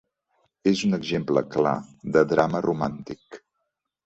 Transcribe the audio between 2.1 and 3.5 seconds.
de drama romàntic.